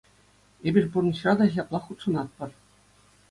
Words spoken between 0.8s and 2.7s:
пурнӑҫра та ҫаплах хутшӑнатпӑр.